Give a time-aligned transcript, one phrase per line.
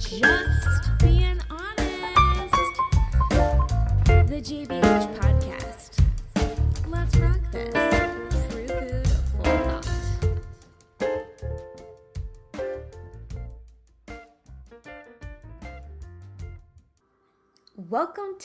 [0.00, 0.49] Just being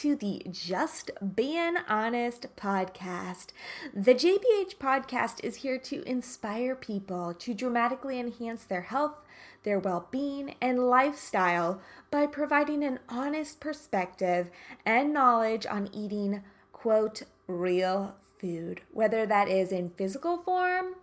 [0.05, 3.47] to the Just Being Honest podcast.
[3.91, 9.15] The JBH podcast is here to inspire people to dramatically enhance their health,
[9.63, 11.81] their well being, and lifestyle
[12.11, 14.51] by providing an honest perspective
[14.85, 20.97] and knowledge on eating, quote, real food, whether that is in physical form,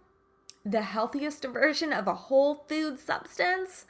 [0.64, 3.84] the healthiest version of a whole food substance,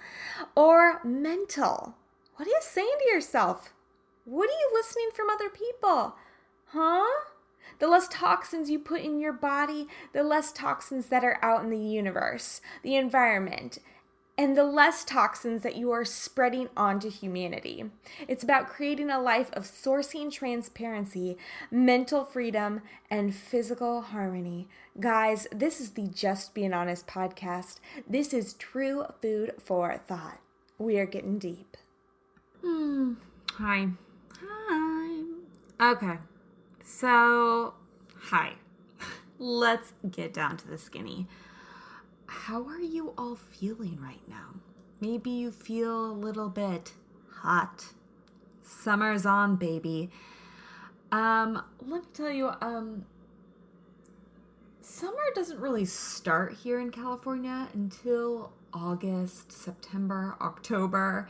[0.54, 1.96] or mental.
[2.36, 3.74] What are you saying to yourself?
[4.24, 6.14] What are you listening from other people?
[6.66, 7.04] Huh?
[7.78, 11.70] The less toxins you put in your body, the less toxins that are out in
[11.70, 13.78] the universe, the environment,
[14.38, 17.84] and the less toxins that you are spreading onto humanity.
[18.28, 21.36] It's about creating a life of sourcing transparency,
[21.70, 24.68] mental freedom, and physical harmony.
[24.98, 27.76] Guys, this is the Just Being Honest podcast.
[28.08, 30.38] This is true food for thought.
[30.78, 31.76] We are getting deep.
[32.62, 33.14] Hmm,
[33.54, 33.88] hi.
[33.88, 33.88] Hi.
[35.82, 36.18] Okay.
[36.84, 37.74] So,
[38.16, 38.52] hi.
[39.40, 41.26] Let's get down to the skinny.
[42.26, 44.60] How are you all feeling right now?
[45.00, 46.92] Maybe you feel a little bit
[47.28, 47.86] hot.
[48.62, 50.10] Summer's on, baby.
[51.10, 53.04] Um, let me tell you, um,
[54.82, 61.28] summer doesn't really start here in California until August, September, October.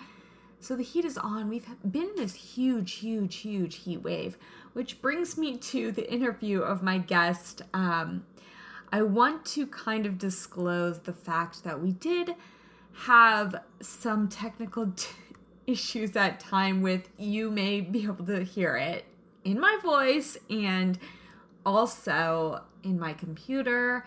[0.62, 1.48] So the heat is on.
[1.48, 4.38] We've been in this huge, huge, huge heat wave,
[4.74, 7.62] which brings me to the interview of my guest.
[7.74, 8.24] Um,
[8.92, 12.36] I want to kind of disclose the fact that we did
[12.92, 15.08] have some technical t-
[15.66, 19.04] issues at time with you may be able to hear it
[19.44, 20.96] in my voice and
[21.66, 24.06] also in my computer,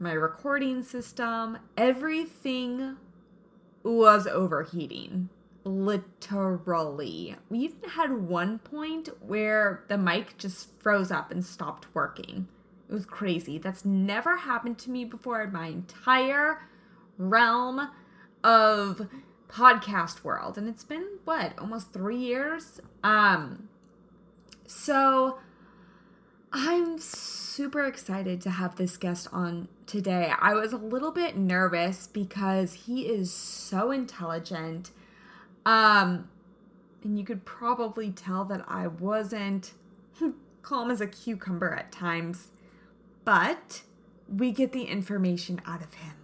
[0.00, 1.56] my recording system.
[1.76, 2.96] Everything
[3.84, 5.28] was overheating
[5.68, 7.36] literally.
[7.48, 12.48] We even had one point where the mic just froze up and stopped working.
[12.88, 13.58] It was crazy.
[13.58, 16.62] That's never happened to me before in my entire
[17.18, 17.90] realm
[18.42, 19.08] of
[19.48, 20.56] podcast world.
[20.56, 22.80] And it's been what, almost 3 years?
[23.02, 23.68] Um
[24.66, 25.38] so
[26.52, 30.32] I'm super excited to have this guest on today.
[30.38, 34.90] I was a little bit nervous because he is so intelligent
[35.68, 36.30] um,
[37.04, 39.74] and you could probably tell that I wasn't
[40.62, 42.48] calm as a cucumber at times,
[43.22, 43.82] but
[44.34, 46.14] we get the information out of him.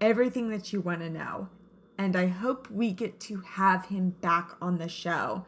[0.00, 1.48] Everything that you want to know.
[1.96, 5.46] And I hope we get to have him back on the show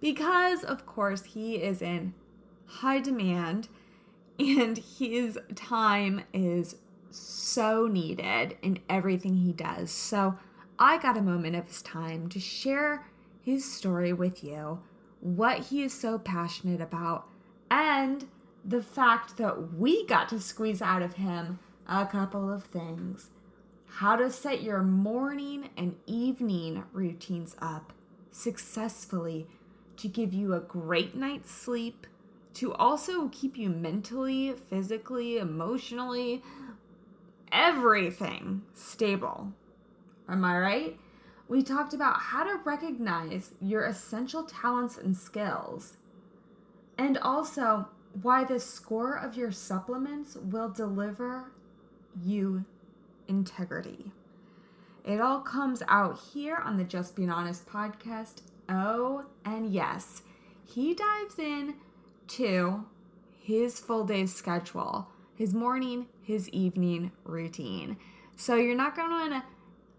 [0.00, 2.14] because, of course, he is in
[2.64, 3.68] high demand
[4.38, 6.76] and his time is
[7.10, 9.90] so needed in everything he does.
[9.90, 10.38] So,
[10.78, 13.06] I got a moment of his time to share
[13.40, 14.80] his story with you,
[15.20, 17.26] what he is so passionate about,
[17.70, 18.26] and
[18.64, 23.30] the fact that we got to squeeze out of him a couple of things.
[23.96, 27.92] How to set your morning and evening routines up
[28.30, 29.46] successfully
[29.98, 32.06] to give you a great night's sleep,
[32.54, 36.42] to also keep you mentally, physically, emotionally,
[37.50, 39.52] everything stable
[40.28, 40.98] Am I right?
[41.48, 45.96] We talked about how to recognize your essential talents and skills,
[46.96, 47.88] and also
[48.20, 51.52] why the score of your supplements will deliver
[52.22, 52.64] you
[53.28, 54.12] integrity.
[55.04, 58.42] It all comes out here on the Just Being Honest podcast.
[58.68, 60.22] Oh, and yes,
[60.64, 61.74] he dives in
[62.28, 62.84] to
[63.40, 67.96] his full day schedule, his morning, his evening routine.
[68.36, 69.42] So you're not going to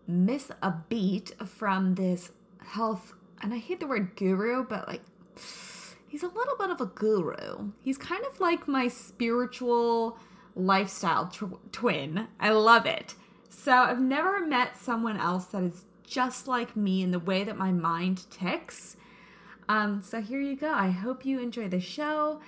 [0.07, 5.01] miss a beat from this health, and I hate the word guru, but like,
[6.07, 7.71] he's a little bit of a guru.
[7.81, 10.17] He's kind of like my spiritual
[10.55, 12.27] lifestyle tw- twin.
[12.39, 13.15] I love it.
[13.49, 17.57] So I've never met someone else that is just like me in the way that
[17.57, 18.97] my mind ticks.
[19.69, 20.71] Um, so here you go.
[20.71, 22.41] I hope you enjoy the show.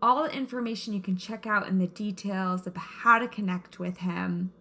[0.00, 3.98] All the information you can check out in the details of how to connect with
[3.98, 4.52] him.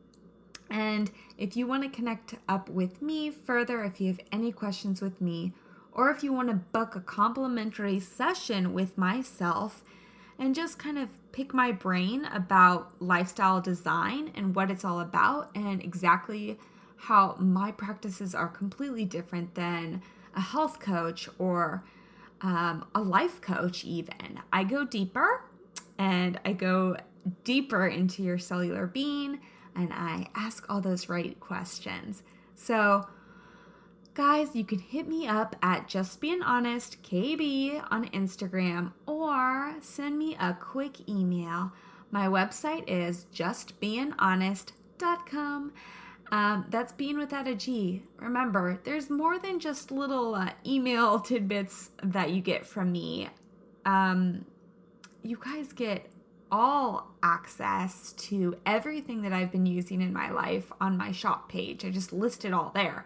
[0.69, 1.12] And
[1.42, 5.20] if you want to connect up with me further, if you have any questions with
[5.20, 5.54] me,
[5.92, 9.84] or if you want to book a complimentary session with myself
[10.38, 15.50] and just kind of pick my brain about lifestyle design and what it's all about
[15.56, 16.60] and exactly
[16.96, 20.04] how my practices are completely different than
[20.36, 21.84] a health coach or
[22.42, 24.40] um, a life coach, even.
[24.54, 25.44] I go deeper
[25.98, 26.98] and I go
[27.44, 29.40] deeper into your cellular being
[29.75, 32.23] and I ask all those right questions.
[32.56, 33.07] So,
[34.13, 40.18] guys, you can hit me up at just being honest KB on Instagram or send
[40.18, 41.71] me a quick email.
[42.12, 45.73] My website is justbeinghonest.com.
[46.31, 48.03] Um, that's being without a G.
[48.18, 53.29] Remember, there's more than just little uh, email tidbits that you get from me.
[53.85, 54.45] Um,
[55.23, 56.11] you guys get
[56.51, 61.86] all access to everything that I've been using in my life on my shop page.
[61.86, 63.06] I just list it all there.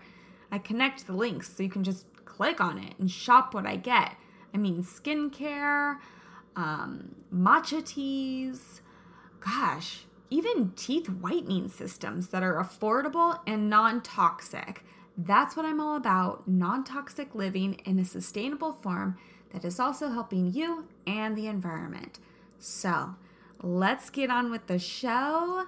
[0.51, 3.75] I connect the links so you can just click on it and shop what I
[3.75, 4.15] get.
[4.53, 5.97] I mean, skincare,
[6.55, 8.81] um, matcha teas,
[9.41, 14.83] gosh, even teeth whitening systems that are affordable and non toxic.
[15.17, 19.17] That's what I'm all about non toxic living in a sustainable form
[19.51, 22.19] that is also helping you and the environment.
[22.59, 23.15] So,
[23.61, 25.65] let's get on with the show.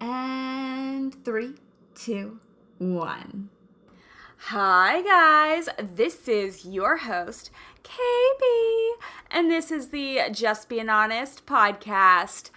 [0.00, 1.54] And three,
[1.94, 2.40] two,
[2.78, 3.50] one.
[4.46, 5.68] Hi, guys.
[5.78, 7.50] This is your host,
[7.84, 8.92] KB,
[9.30, 12.50] and this is the Just Being Honest podcast.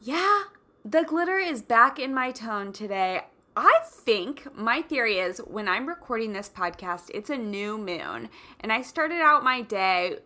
[0.00, 0.44] Yeah,
[0.84, 3.22] the glitter is back in my tone today.
[3.56, 8.28] I think my theory is when I'm recording this podcast, it's a new moon,
[8.60, 10.18] and I started out my day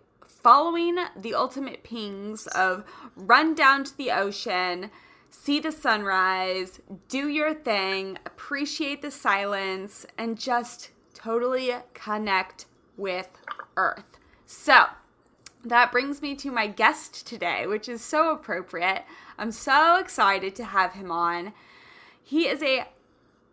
[0.43, 2.85] following the ultimate pings of
[3.17, 4.91] run down to the ocean,
[5.31, 13.31] see the sunrise, do your thing, appreciate the silence, and just totally connect with
[13.77, 14.19] Earth.
[14.47, 14.85] So,
[15.65, 19.05] that brings me to my guest today, which is so appropriate.
[19.37, 21.53] I'm so excited to have him on.
[22.23, 22.87] He is a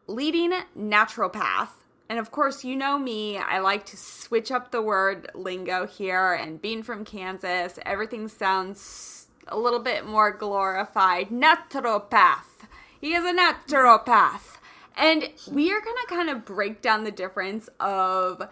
[0.08, 5.30] leading naturopath and of course, you know me, I like to switch up the word
[5.34, 6.34] lingo here.
[6.34, 11.30] And being from Kansas, everything sounds a little bit more glorified.
[11.30, 12.68] Naturopath.
[13.02, 14.58] He is a naturopath.
[14.96, 18.50] And we are going to kind of break down the difference of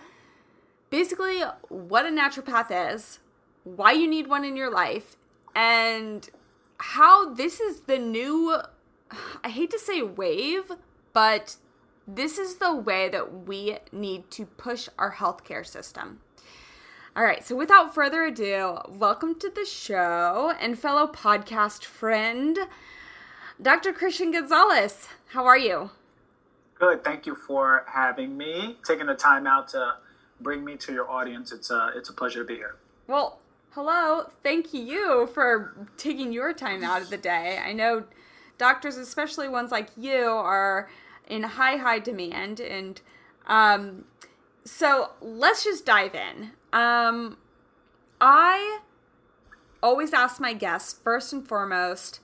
[0.89, 3.19] basically what a naturopath is,
[3.63, 5.15] why you need one in your life,
[5.55, 6.29] and
[6.77, 8.57] how this is the new,
[9.43, 10.71] I hate to say wave,
[11.13, 11.55] but
[12.07, 16.19] this is the way that we need to push our healthcare system.
[17.15, 22.57] All right, so without further ado, welcome to the show and fellow podcast friend,
[23.61, 23.93] Dr.
[23.93, 25.07] Christian Gonzalez.
[25.27, 25.91] How are you?
[26.79, 27.03] Good.
[27.03, 29.95] Thank you for having me, taking the time out to
[30.41, 31.51] bring me to your audience.
[31.51, 32.75] It's a, it's a pleasure to be here.
[33.07, 33.39] Well,
[33.71, 34.29] hello.
[34.41, 37.61] Thank you for taking your time out of the day.
[37.63, 38.05] I know
[38.57, 40.89] doctors, especially ones like you, are
[41.27, 42.59] in high, high demand.
[42.59, 43.01] And
[43.47, 44.05] um,
[44.63, 46.51] so let's just dive in.
[46.71, 47.37] Um,
[48.19, 48.79] I
[49.81, 52.19] always ask my guests, first and foremost,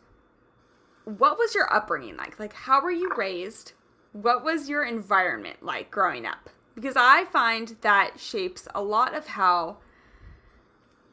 [1.03, 2.39] what was your upbringing like?
[2.39, 3.73] Like, how were you raised?
[4.13, 6.49] What was your environment like growing up?
[6.75, 9.77] Because I find that shapes a lot of how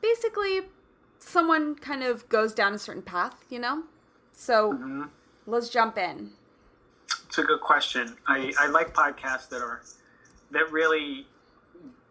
[0.01, 0.61] basically
[1.19, 3.83] someone kind of goes down a certain path, you know?
[4.33, 5.03] So mm-hmm.
[5.47, 6.31] let's jump in.
[7.27, 8.17] It's a good question.
[8.27, 9.83] I, I like podcasts that are
[10.51, 11.27] that really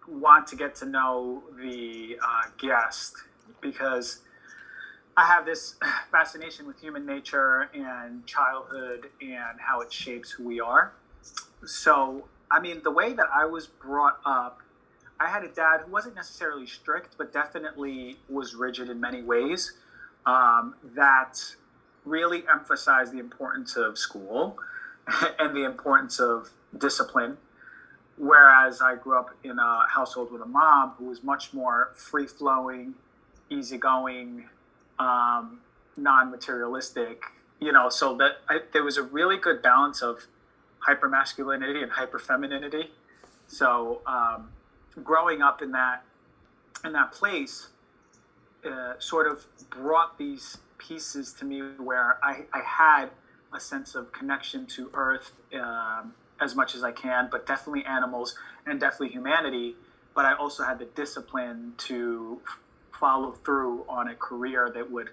[0.07, 3.15] want to get to know the uh, guest
[3.61, 4.19] because
[5.17, 5.75] I have this
[6.11, 10.93] fascination with human nature and childhood and how it shapes who we are.
[11.65, 14.59] So, I mean, the way that I was brought up,
[15.19, 19.73] I had a dad who wasn't necessarily strict, but definitely was rigid in many ways.
[20.25, 21.39] Um, that
[22.03, 24.57] really emphasized the importance of school
[25.39, 27.37] and the importance of discipline.
[28.17, 32.27] Whereas I grew up in a household with a mom who was much more free
[32.27, 32.95] flowing,
[33.49, 34.45] easygoing,
[34.99, 35.59] um,
[35.97, 37.23] non materialistic,
[37.59, 40.27] you know, so that I, there was a really good balance of
[40.79, 42.91] hyper masculinity and hyper femininity.
[43.47, 44.49] So um,
[45.03, 46.03] growing up in that
[46.83, 47.69] in that place
[48.65, 53.09] uh, sort of brought these pieces to me where I, I had
[53.55, 58.35] a sense of connection to Earth um, as much as I can, but definitely animals
[58.65, 59.75] and definitely humanity.
[60.13, 62.41] But I also had the discipline to
[62.99, 65.09] follow through on a career that would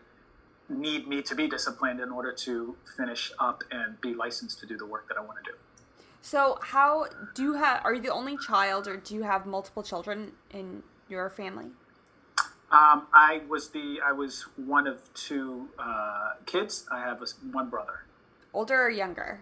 [0.68, 4.76] need me to be disciplined in order to finish up and be licensed to do
[4.76, 5.56] the work that I want to do.
[6.20, 7.84] So, how do you have?
[7.84, 11.66] Are you the only child, or do you have multiple children in your family?
[12.70, 16.86] Um, I was the I was one of two uh, kids.
[16.92, 18.04] I have a, one brother.
[18.52, 19.40] Older or younger?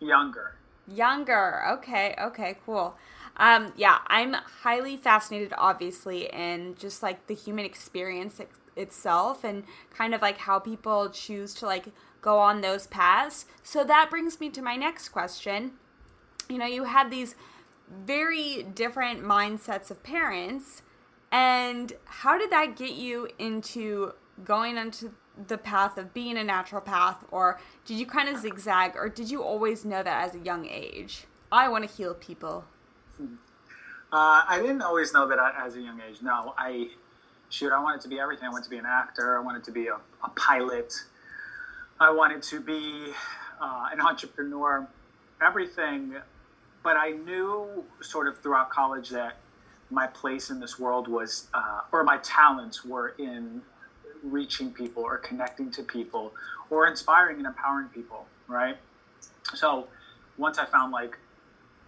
[0.00, 0.56] Younger.
[0.86, 1.62] Younger.
[1.72, 2.14] Okay.
[2.20, 2.58] Okay.
[2.64, 2.96] Cool.
[3.36, 9.64] Um, yeah, I'm highly fascinated, obviously, in just like the human experience it- itself and
[9.92, 11.86] kind of like how people choose to like
[12.20, 13.46] go on those paths.
[13.62, 15.72] So that brings me to my next question.
[16.48, 17.34] You know, you had these
[17.88, 20.82] very different mindsets of parents,
[21.30, 24.12] and how did that get you into
[24.44, 25.12] going onto
[25.48, 29.42] the path of being a naturopath, or did you kind of zigzag, or did you
[29.42, 31.24] always know that as a young age?
[31.50, 32.64] I want to heal people.
[33.20, 36.18] Uh, I didn't always know that as a young age.
[36.22, 36.90] No, I
[37.48, 37.72] shoot.
[37.72, 38.46] I wanted to be everything.
[38.46, 39.36] I wanted to be an actor.
[39.36, 40.94] I wanted to be a, a pilot.
[42.00, 43.12] I wanted to be
[43.60, 44.86] uh, an entrepreneur.
[45.44, 46.14] Everything,
[46.82, 49.36] but I knew sort of throughout college that
[49.90, 53.62] my place in this world was, uh, or my talents were in
[54.24, 56.32] reaching people or connecting to people
[56.70, 58.26] or inspiring and empowering people.
[58.48, 58.76] Right.
[59.54, 59.88] So
[60.36, 61.16] once I found like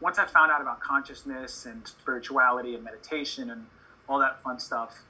[0.00, 3.66] once I found out about consciousness and spirituality and meditation and
[4.08, 5.02] all that fun stuff,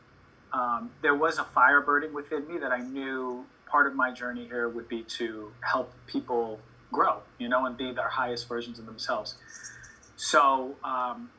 [0.52, 4.47] um, there was a fire burning within me that I knew part of my journey
[4.47, 6.61] here would be to help people
[6.92, 9.35] grow, you know, and be their highest versions of themselves.
[10.16, 11.30] So, um,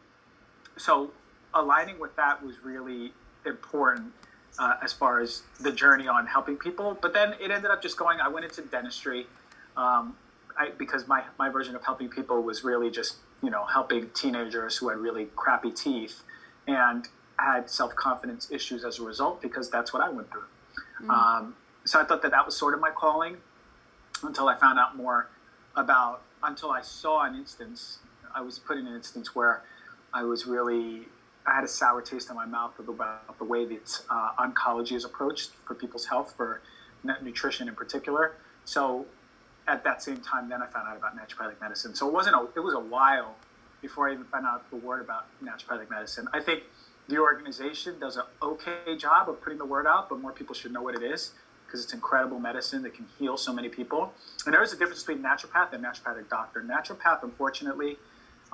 [0.77, 1.11] so
[1.53, 3.13] aligning with that was really
[3.45, 4.11] important
[4.59, 6.97] uh, as far as the journey on helping people.
[7.01, 8.19] But then it ended up just going.
[8.19, 9.27] I went into dentistry.
[9.75, 10.15] Um,
[10.57, 14.77] I, because my, my version of helping people was really just you know helping teenagers
[14.77, 16.23] who had really crappy teeth
[16.67, 20.45] and had self-confidence issues as a result because that's what i went through
[21.01, 21.09] mm.
[21.09, 23.37] um, so i thought that that was sort of my calling
[24.23, 25.27] until i found out more
[25.75, 27.99] about until i saw an instance
[28.33, 29.61] i was put in an instance where
[30.13, 31.07] i was really
[31.47, 35.05] i had a sour taste in my mouth about the way that uh, oncology is
[35.05, 36.61] approached for people's health for
[37.23, 38.33] nutrition in particular
[38.65, 39.05] so
[39.67, 41.93] at that same time, then I found out about naturopathic medicine.
[41.93, 43.35] So it wasn't a, it was a while
[43.81, 46.27] before I even found out the word about naturopathic medicine.
[46.33, 46.63] I think
[47.07, 50.71] the organization does an okay job of putting the word out, but more people should
[50.71, 51.31] know what it is
[51.65, 54.13] because it's incredible medicine that can heal so many people.
[54.45, 56.61] And there is a difference between naturopath and naturopathic doctor.
[56.61, 57.97] Naturopath, unfortunately,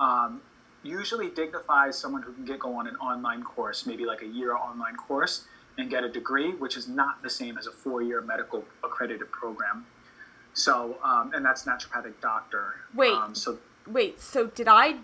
[0.00, 0.40] um,
[0.84, 4.54] usually dignifies someone who can get go on an online course, maybe like a year
[4.54, 5.44] online course,
[5.78, 9.86] and get a degree, which is not the same as a four-year medical accredited program.
[10.52, 12.76] So, um, and that's naturopathic doctor.
[12.94, 13.12] Wait.
[13.12, 14.20] Um, so wait.
[14.20, 14.98] So did I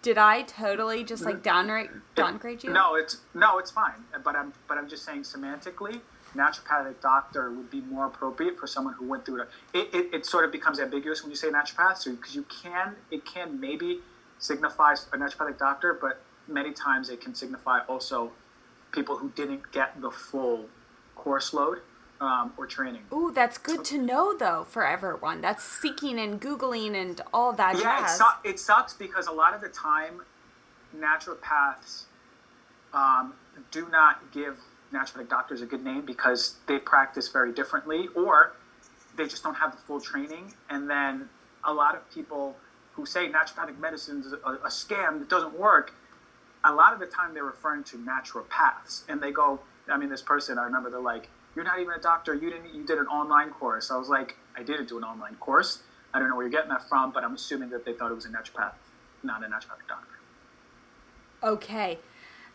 [0.00, 2.72] did I totally just like downgrade downgrade you?
[2.72, 4.04] No, it's no, it's fine.
[4.24, 6.00] But I'm but I'm just saying semantically,
[6.34, 9.48] naturopathic doctor would be more appropriate for someone who went through it.
[9.74, 12.96] It, it, it sort of becomes ambiguous when you say naturopath, so because you can
[13.10, 14.00] it can maybe
[14.44, 18.32] signify a naturopathic doctor, but many times it can signify also
[18.92, 20.66] people who didn't get the full
[21.16, 21.78] course load
[22.20, 23.02] um, or training.
[23.12, 25.40] Ooh, that's good to know though for everyone.
[25.40, 28.14] That's seeking and googling and all that yeah, jazz.
[28.14, 30.20] It, su- it sucks because a lot of the time,
[30.94, 32.04] naturopaths
[32.92, 33.32] um,
[33.70, 34.58] do not give
[34.92, 38.52] naturopathic doctors a good name because they practice very differently, or
[39.16, 40.52] they just don't have the full training.
[40.68, 41.30] And then
[41.64, 42.56] a lot of people
[42.94, 45.94] who say naturopathic medicine is a, a scam that doesn't work,
[46.64, 49.60] a lot of the time they're referring to naturopaths, and they go.
[49.86, 52.34] I mean, this person, I remember they're like, you're not even a doctor.
[52.34, 52.74] You didn't.
[52.74, 53.90] You did an online course.
[53.90, 55.82] I was like, I didn't do an online course.
[56.12, 58.14] I don't know where you're getting that from, but I'm assuming that they thought it
[58.14, 58.74] was a naturopath,
[59.22, 60.14] not a naturopathic doctor.
[61.42, 61.98] Okay.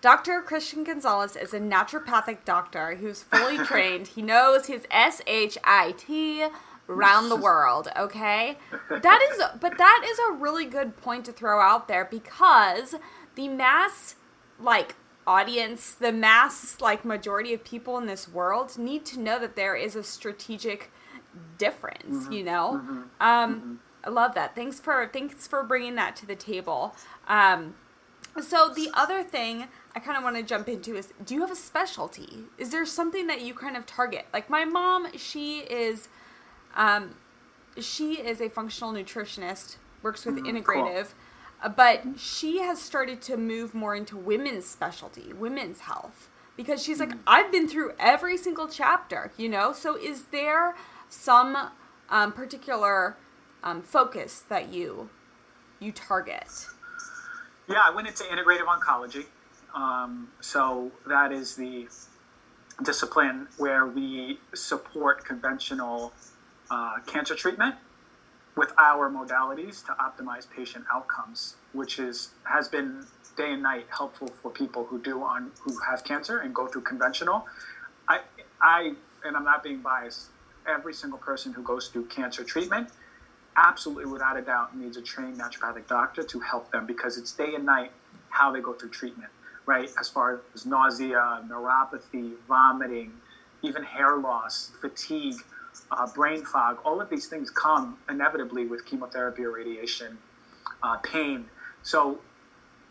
[0.01, 0.41] Dr.
[0.41, 4.07] Christian Gonzalez is a naturopathic doctor who's fully trained.
[4.07, 5.21] He knows his S
[6.89, 8.57] H I T around the world, okay?
[8.89, 12.95] That is but that is a really good point to throw out there because
[13.35, 14.15] the mass
[14.59, 19.55] like audience, the mass like majority of people in this world need to know that
[19.55, 20.91] there is a strategic
[21.57, 22.23] difference.
[22.23, 22.31] Mm-hmm.
[22.31, 23.01] You know, mm-hmm.
[23.21, 23.75] Um, mm-hmm.
[24.03, 24.55] I love that.
[24.55, 26.95] Thanks for thanks for bringing that to the table.
[27.27, 27.75] Um,
[28.41, 31.51] so the other thing I kind of want to jump into is do you have
[31.51, 32.45] a specialty?
[32.57, 34.25] Is there something that you kind of target?
[34.33, 36.09] Like my mom, she is
[36.75, 37.15] um,
[37.79, 41.05] she is a functional nutritionist, works with mm, integrative.
[41.05, 41.15] Cool
[41.75, 47.11] but she has started to move more into women's specialty, women's health, because she's like,
[47.27, 49.73] I've been through every single chapter, you know?
[49.73, 50.75] So is there
[51.09, 51.71] some
[52.09, 53.17] um, particular
[53.63, 55.09] um, focus that you
[55.81, 56.67] you target?
[57.67, 59.25] Yeah, I went into integrative oncology.
[59.73, 61.87] Um, so that is the
[62.83, 66.13] discipline where we support conventional
[66.71, 67.75] uh, cancer treatment
[68.55, 73.05] with our modalities to optimize patient outcomes, which is has been
[73.37, 76.81] day and night helpful for people who do on who have cancer and go through
[76.81, 77.47] conventional.
[78.07, 78.21] I
[78.61, 80.27] I and I'm not being biased.
[80.67, 82.89] Every single person who goes through cancer treatment
[83.59, 87.55] absolutely, without a doubt, needs a trained naturopathic doctor to help them because it's day
[87.55, 87.91] and night
[88.29, 89.29] how they go through treatment,
[89.65, 89.89] right?
[89.99, 93.13] As far as nausea, neuropathy, vomiting,
[93.61, 95.35] even hair loss, fatigue,
[95.91, 100.17] uh, brain fog, all of these things come inevitably with chemotherapy or radiation,
[100.83, 101.45] uh, pain.
[101.83, 102.19] So,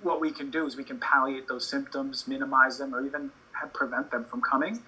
[0.03, 3.73] what we can do is we can palliate those symptoms, minimize them, or even have,
[3.73, 4.81] prevent them from coming.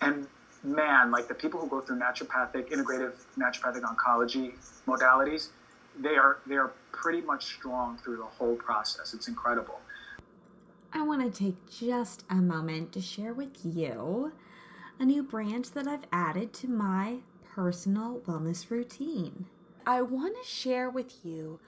[0.00, 0.26] And
[0.64, 4.54] man, like the people who go through naturopathic, integrative naturopathic oncology
[4.86, 5.48] modalities,
[5.98, 9.14] they are they are pretty much strong through the whole process.
[9.14, 9.80] It's incredible.
[10.92, 14.32] I want to take just a moment to share with you
[14.98, 17.18] a new brand that I've added to my
[17.58, 19.44] personal wellness routine.
[19.84, 21.58] I want to share with you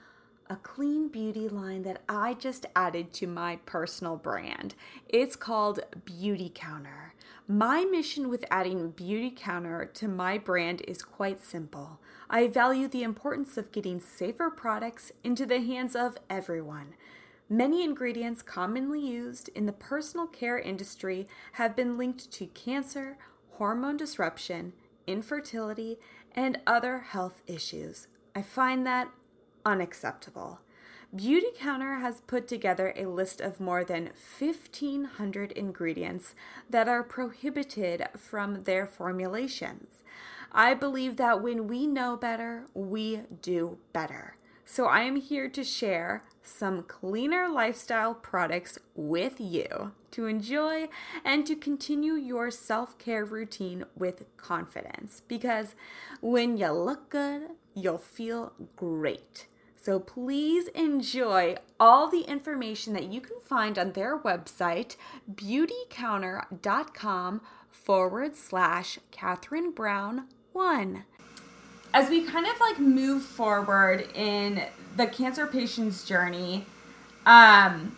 [0.49, 4.73] a clean beauty line that I just added to my personal brand.
[5.09, 7.11] It's called Beautycounter.
[7.45, 11.99] My mission with adding Beautycounter to my brand is quite simple.
[12.29, 16.93] I value the importance of getting safer products into the hands of everyone.
[17.49, 23.17] Many ingredients commonly used in the personal care industry have been linked to cancer,
[23.57, 24.71] hormone disruption,
[25.11, 25.99] infertility,
[26.33, 28.07] and other health issues.
[28.35, 29.09] I find that
[29.65, 30.59] unacceptable.
[31.13, 36.35] Beautycounter has put together a list of more than 1,500 ingredients
[36.69, 40.03] that are prohibited from their formulations.
[40.53, 44.35] I believe that when we know better, we do better.
[44.63, 50.87] So I am here to share some cleaner lifestyle products with you to enjoy
[51.23, 55.23] and to continue your self care routine with confidence.
[55.27, 55.75] Because
[56.21, 59.47] when you look good, you'll feel great.
[59.75, 64.95] So please enjoy all the information that you can find on their website,
[65.33, 67.41] beautycounter.com
[67.71, 71.05] forward slash Catherine Brown 1
[71.93, 74.63] as we kind of like move forward in
[74.95, 76.65] the cancer patient's journey,
[77.25, 77.97] um,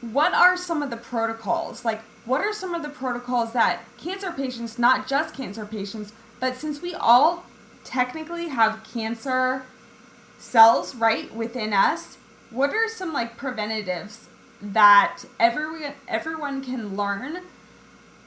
[0.00, 1.84] what are some of the protocols?
[1.84, 6.56] Like, what are some of the protocols that cancer patients, not just cancer patients, but
[6.56, 7.44] since we all
[7.84, 9.64] technically have cancer
[10.38, 12.18] cells right within us,
[12.50, 14.28] what are some like preventatives
[14.60, 17.42] that everyone everyone can learn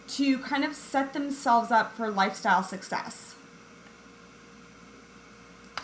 [0.07, 3.35] to kind of set themselves up for lifestyle success?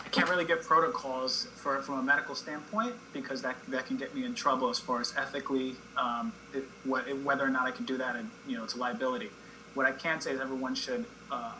[0.08, 4.14] I can't really give protocols for from a medical standpoint because that that can get
[4.14, 7.84] me in trouble as far as ethically um, it, what, whether or not I can
[7.84, 9.28] do that and you know it's a liability.
[9.74, 11.52] What I can say is everyone should uh,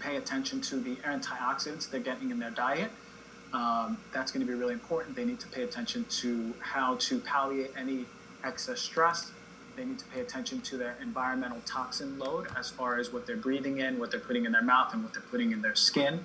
[0.00, 2.90] pay attention to the antioxidants they're getting in their diet.
[3.54, 5.16] Um, that's going to be really important.
[5.16, 8.04] They need to pay attention to how to palliate any
[8.44, 9.32] excess stress.
[9.76, 13.36] They need to pay attention to their environmental toxin load as far as what they're
[13.36, 16.22] breathing in, what they're putting in their mouth, and what they're putting in their skin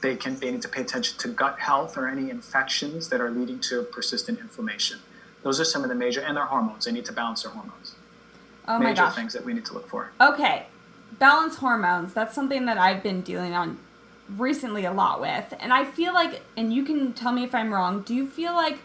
[0.00, 3.30] they can they need to pay attention to gut health or any infections that are
[3.30, 4.98] leading to persistent inflammation.
[5.42, 6.84] Those are some of the major and their hormones.
[6.84, 7.94] They need to balance their hormones.
[8.68, 9.16] Oh major my gosh.
[9.16, 10.12] things that we need to look for.
[10.20, 10.66] Okay.
[11.18, 12.14] Balance hormones.
[12.14, 13.78] That's something that I've been dealing on
[14.36, 15.54] recently a lot with.
[15.58, 18.52] And I feel like and you can tell me if I'm wrong, do you feel
[18.52, 18.78] like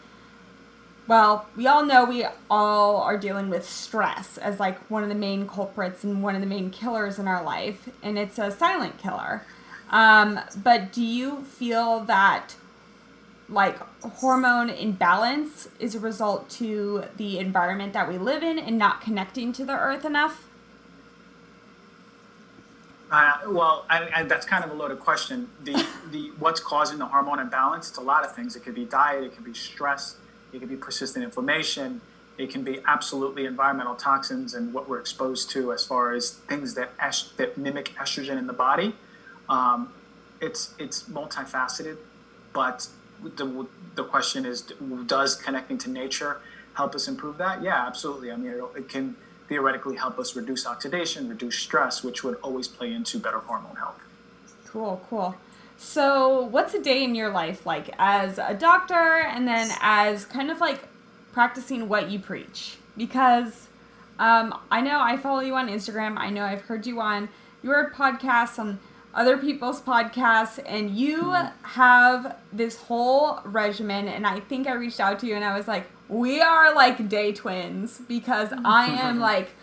[1.08, 5.16] well, we all know we all are dealing with stress as like one of the
[5.16, 8.98] main culprits and one of the main killers in our life, and it's a silent
[8.98, 9.44] killer.
[9.90, 12.56] Um, but do you feel that
[13.48, 19.02] like hormone imbalance is a result to the environment that we live in and not
[19.02, 20.48] connecting to the earth enough?
[23.12, 25.50] Uh, well, I, I, that's kind of a loaded question.
[25.64, 25.74] The,
[26.12, 27.90] the what's causing the hormone imbalance?
[27.90, 28.56] It's a lot of things.
[28.56, 29.24] It could be diet.
[29.24, 30.18] It could be stress.
[30.52, 32.02] It could be persistent inflammation.
[32.38, 36.74] It can be absolutely environmental toxins and what we're exposed to as far as things
[36.74, 38.96] that est- that mimic estrogen in the body.
[39.50, 39.94] Um,
[40.42, 41.98] it's it's multifaceted,
[42.54, 42.88] but
[43.24, 44.62] the the question is,
[45.06, 46.42] does connecting to nature
[46.74, 47.62] help us improve that?
[47.64, 48.32] Yeah, absolutely.
[48.32, 49.16] I mean, it, can
[49.48, 54.00] theoretically help us reduce oxidation, reduce stress, which would always play into better hormone health.
[54.68, 55.36] Cool, cool.
[55.78, 60.50] So, what's a day in your life like as a doctor and then as kind
[60.50, 60.88] of like
[61.32, 62.78] practicing what you preach?
[62.98, 63.68] Because
[64.20, 66.18] um, I know I follow you on Instagram.
[66.18, 67.30] I know I've heard you on
[67.62, 68.80] your podcast on
[69.16, 71.64] other people's podcasts and you mm-hmm.
[71.64, 75.68] have this whole regimen and I think I reached out to you and I was
[75.68, 79.56] like we are like day twins because I am like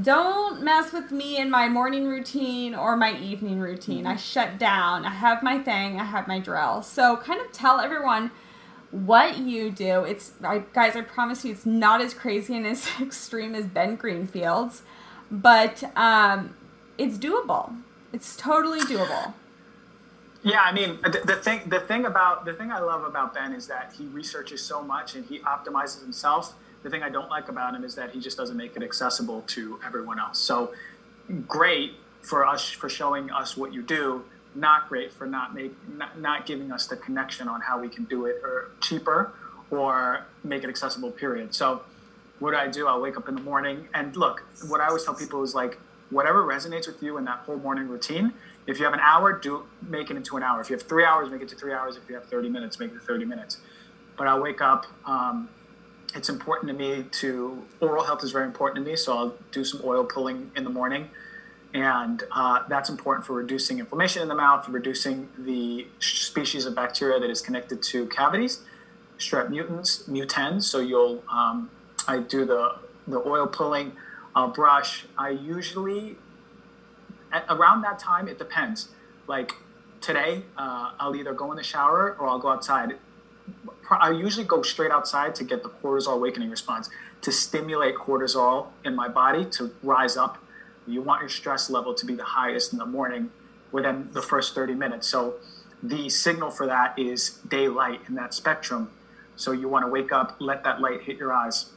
[0.00, 4.06] don't mess with me in my morning routine or my evening routine.
[4.06, 5.04] I shut down.
[5.04, 6.82] I have my thing, I have my drill.
[6.82, 8.30] So kind of tell everyone
[8.90, 10.04] what you do.
[10.04, 13.96] It's I, guys, I promise you it's not as crazy and as extreme as Ben
[13.96, 14.82] Greenfield's,
[15.30, 16.54] but um,
[16.96, 17.74] it's doable
[18.12, 19.34] it's totally doable.
[20.42, 23.68] Yeah, I mean the, thing the thing about the thing I love about Ben is
[23.68, 26.54] that he researches so much and he optimizes himself.
[26.82, 29.42] The thing I don't like about him is that he just doesn't make it accessible
[29.48, 30.40] to everyone else.
[30.40, 30.74] So
[31.46, 34.24] great for us for showing us what you do,
[34.56, 38.04] not great for not make not, not giving us the connection on how we can
[38.04, 39.32] do it or cheaper
[39.70, 41.54] or make it accessible period.
[41.54, 41.82] So
[42.40, 42.88] what do I do?
[42.88, 45.78] I'll wake up in the morning and look, what I always tell people is like
[46.12, 48.32] whatever resonates with you in that whole morning routine,
[48.66, 50.60] if you have an hour, do make it into an hour.
[50.60, 51.96] If you have three hours, make it to three hours.
[51.96, 53.58] If you have 30 minutes, make it to 30 minutes.
[54.16, 54.86] But I'll wake up.
[55.04, 55.48] Um,
[56.14, 59.64] it's important to me to oral health is very important to me, so I'll do
[59.64, 61.08] some oil pulling in the morning,
[61.72, 67.18] and uh, that's important for reducing inflammation in the mouth, reducing the species of bacteria
[67.18, 68.60] that is connected to cavities,
[69.18, 70.64] strep mutants, mutans.
[70.64, 71.70] So you'll um,
[72.06, 73.92] I do the the oil pulling.
[74.34, 75.06] I'll brush.
[75.18, 76.16] I usually
[77.32, 78.88] at, around that time it depends.
[79.26, 79.52] Like
[80.00, 82.98] today, uh, I'll either go in the shower or I'll go outside.
[83.90, 86.88] I usually go straight outside to get the cortisol awakening response
[87.22, 90.38] to stimulate cortisol in my body to rise up.
[90.86, 93.30] You want your stress level to be the highest in the morning
[93.70, 95.08] within the first 30 minutes.
[95.08, 95.34] So
[95.82, 98.90] the signal for that is daylight in that spectrum.
[99.36, 101.70] So you want to wake up, let that light hit your eyes.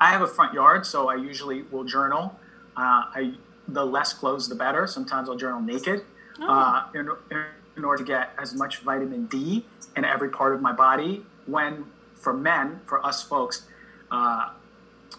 [0.00, 2.38] I have a front yard, so I usually will journal.
[2.76, 3.34] Uh, I
[3.68, 4.86] the less clothes, the better.
[4.86, 6.04] Sometimes I'll journal naked
[6.40, 6.48] oh.
[6.48, 7.10] uh, in,
[7.76, 9.64] in order to get as much vitamin D
[9.96, 11.24] in every part of my body.
[11.46, 13.66] When for men, for us folks,
[14.10, 14.50] uh,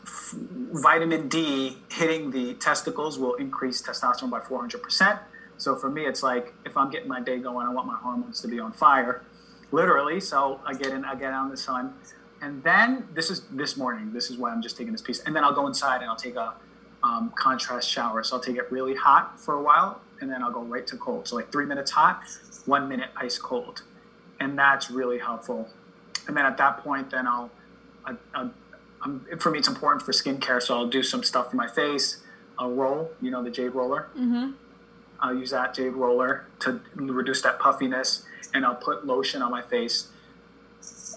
[0.03, 0.35] f-
[0.73, 5.19] vitamin D hitting the testicles will increase testosterone by 400%.
[5.57, 8.41] So for me, it's like if I'm getting my day going, I want my hormones
[8.41, 9.21] to be on fire,
[9.71, 10.19] literally.
[10.19, 11.93] So I get in, I get out in the sun,
[12.41, 14.13] and then this is this morning.
[14.13, 16.15] This is why I'm just taking this piece, and then I'll go inside and I'll
[16.15, 16.53] take a
[17.03, 18.23] um, contrast shower.
[18.23, 20.97] So I'll take it really hot for a while, and then I'll go right to
[20.97, 21.27] cold.
[21.27, 22.23] So like three minutes hot,
[22.65, 23.83] one minute ice cold,
[24.39, 25.69] and that's really helpful.
[26.27, 27.49] And then at that point, then I'll,
[28.05, 28.15] I,
[29.39, 30.61] for me, it's important for skincare.
[30.61, 32.21] So I'll do some stuff for my face.
[32.59, 34.09] I'll roll, you know, the jade roller.
[34.15, 34.51] Mm-hmm.
[35.19, 39.61] I'll use that jade roller to reduce that puffiness, and I'll put lotion on my
[39.63, 40.07] face.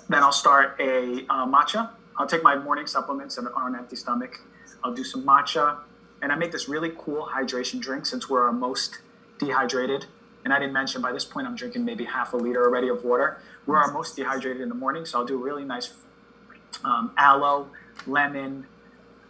[0.08, 1.90] Then I'll start a uh, matcha.
[2.16, 4.40] I'll take my morning supplements on an empty stomach
[4.84, 5.78] I'll do some matcha,
[6.20, 8.98] and I make this really cool hydration drink since we're our most
[9.38, 10.04] dehydrated.
[10.44, 13.02] And I didn't mention by this point I'm drinking maybe half a liter already of
[13.02, 13.38] water.
[13.64, 15.94] We're our most dehydrated in the morning, so I'll do a really nice
[16.84, 17.68] um, aloe,
[18.06, 18.66] lemon,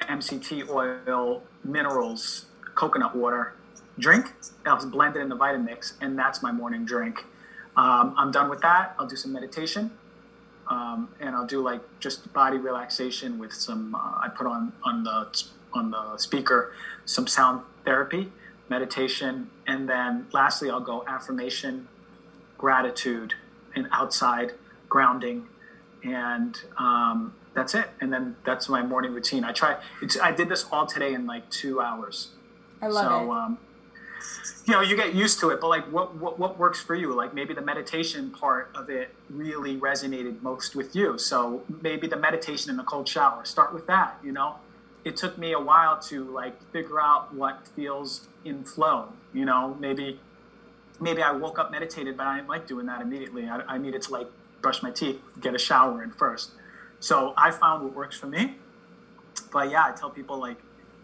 [0.01, 3.55] MCT oil, minerals, coconut water
[3.97, 4.33] drink.
[4.67, 7.25] I'll blend it in the Vitamix, and that's my morning drink.
[7.77, 8.97] Um, I'm done with that.
[8.99, 9.93] I'll do some meditation
[10.69, 13.95] um, and I'll do like just body relaxation with some.
[13.95, 16.73] Uh, I put on on the on the speaker
[17.05, 18.33] some sound therapy,
[18.69, 21.89] meditation, and then lastly I'll go affirmation,
[22.57, 23.35] gratitude,
[23.75, 24.53] and outside
[24.89, 25.47] grounding,
[26.03, 27.91] and um, that's it.
[28.01, 29.45] And then that's my morning routine.
[29.45, 29.77] I try.
[30.23, 32.31] I did this all today in like two hours.
[32.81, 33.37] I love so, it.
[33.37, 33.59] Um,
[34.67, 37.13] you know you get used to it but like what, what what works for you?
[37.13, 41.19] Like maybe the meditation part of it really resonated most with you.
[41.19, 44.57] So maybe the meditation in the cold shower start with that you know?
[45.05, 49.77] It took me a while to like figure out what feels in flow you know?
[49.79, 50.21] Maybe
[51.01, 53.49] maybe i woke up meditated but i didn't like doing that immediately.
[53.49, 54.29] I, I needed to like
[54.63, 56.53] brush my teeth get a shower in first.
[57.01, 58.57] So i found what works for me.
[59.53, 60.59] But yeah i tell people like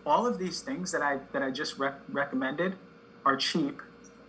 [0.07, 2.75] all of these things that i that i just rec- recommended
[3.25, 3.83] are cheap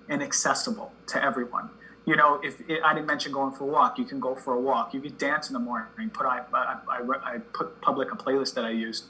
[0.09, 1.69] and accessible to everyone.
[2.05, 4.53] You know, if it, I didn't mention going for a walk, you can go for
[4.53, 4.93] a walk.
[4.93, 6.09] You can dance in the morning.
[6.09, 9.03] Put I, I, I, I put public a playlist that I use.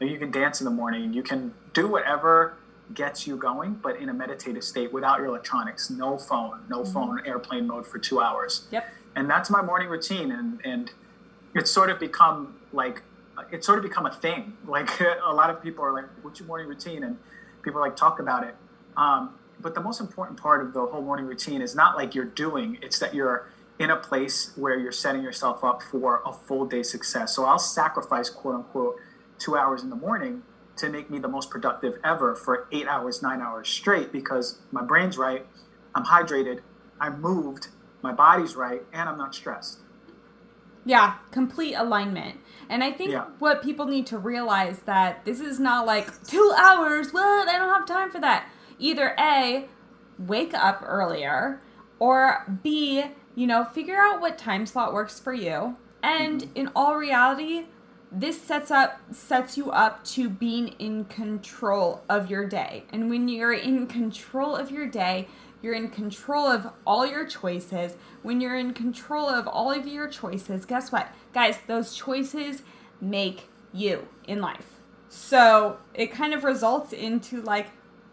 [0.00, 1.12] You can dance in the morning.
[1.12, 2.54] You can do whatever
[2.94, 5.90] gets you going, but in a meditative state without your electronics.
[5.90, 6.92] No phone, no mm-hmm.
[6.92, 8.66] phone, airplane mode for two hours.
[8.70, 8.88] Yep.
[9.14, 10.90] And that's my morning routine, and and
[11.54, 13.02] it's sort of become like
[13.50, 14.56] it's sort of become a thing.
[14.66, 14.88] Like
[15.24, 17.18] a lot of people are like, "What's your morning routine?" and
[17.62, 18.54] people like talk about it
[18.98, 22.24] um, but the most important part of the whole morning routine is not like you're
[22.24, 26.66] doing, it's that you're in a place where you're setting yourself up for a full
[26.66, 27.34] day success.
[27.34, 28.96] So I'll sacrifice, quote unquote,
[29.38, 30.42] two hours in the morning
[30.76, 34.82] to make me the most productive ever for eight hours, nine hours straight because my
[34.82, 35.46] brain's right,
[35.94, 36.60] I'm hydrated,
[37.00, 37.68] I'm moved,
[38.02, 39.78] my body's right, and I'm not stressed.
[40.84, 42.38] Yeah, complete alignment.
[42.68, 43.26] And I think yeah.
[43.38, 47.12] what people need to realize that this is not like two hours.
[47.12, 47.48] What?
[47.48, 49.66] I don't have time for that either A,
[50.18, 51.60] wake up earlier,
[51.98, 55.76] or B, you know, figure out what time slot works for you.
[56.02, 56.56] And mm-hmm.
[56.56, 57.66] in all reality,
[58.10, 62.84] this sets up sets you up to being in control of your day.
[62.90, 65.28] And when you're in control of your day,
[65.60, 67.96] you're in control of all your choices.
[68.22, 71.12] When you're in control of all of your choices, guess what?
[71.34, 72.62] Guys, those choices
[73.00, 74.80] make you in life.
[75.08, 77.68] So it kind of results into like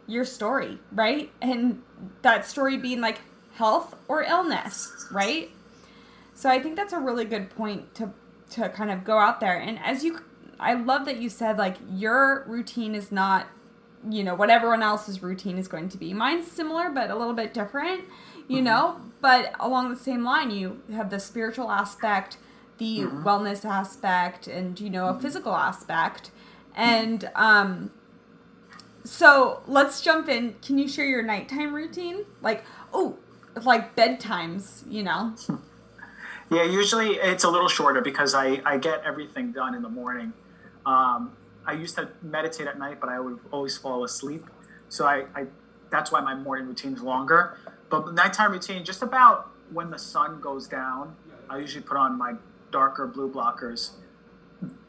[0.07, 1.31] your story, right?
[1.41, 1.81] And
[2.21, 3.21] that story being like
[3.55, 5.49] health or illness, right?
[6.33, 8.11] So I think that's a really good point to
[8.51, 9.57] to kind of go out there.
[9.57, 10.19] And as you
[10.59, 13.47] I love that you said like your routine is not
[14.07, 16.13] you know what everyone else's routine is going to be.
[16.13, 18.03] Mine's similar but a little bit different,
[18.47, 18.65] you mm-hmm.
[18.65, 22.37] know, but along the same line you have the spiritual aspect,
[22.77, 23.27] the mm-hmm.
[23.27, 25.21] wellness aspect and you know a mm-hmm.
[25.21, 26.31] physical aspect.
[26.75, 27.91] And um
[29.05, 30.55] so let's jump in.
[30.61, 32.25] Can you share your nighttime routine?
[32.41, 33.17] Like, oh,
[33.63, 35.35] like bedtimes, you know?
[36.51, 40.33] Yeah, usually it's a little shorter because I, I get everything done in the morning.
[40.85, 44.45] Um, I used to meditate at night, but I would always fall asleep.
[44.89, 45.45] So I, I
[45.89, 47.57] that's why my morning routine is longer.
[47.89, 51.15] But nighttime routine, just about when the sun goes down,
[51.49, 52.33] I usually put on my
[52.71, 53.91] darker blue blockers.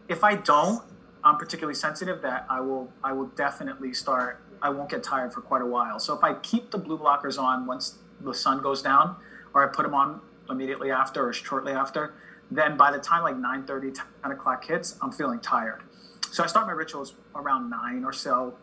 [0.08, 0.82] If I don't,
[1.26, 5.40] I'm particularly sensitive that I will I will definitely start I won't get tired for
[5.40, 5.98] quite a while.
[5.98, 9.16] So if I keep the blue blockers on once the sun goes down,
[9.52, 12.14] or I put them on immediately after or shortly after,
[12.50, 13.90] then by the time like 9 30,
[14.22, 15.82] 10 o'clock hits, I'm feeling tired.
[16.30, 18.56] So I start my rituals around 9 or so.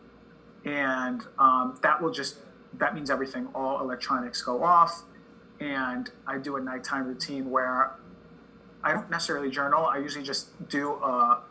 [0.64, 2.38] And um, that will just,
[2.78, 5.02] that means everything, all electronics go off.
[5.60, 7.92] And I do a nighttime routine where
[8.82, 9.84] I don't necessarily journal.
[9.84, 11.42] I usually just do a,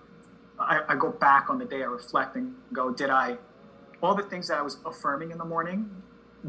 [0.67, 3.37] I, I go back on the day, I reflect and go, did I,
[4.01, 5.89] all the things that I was affirming in the morning,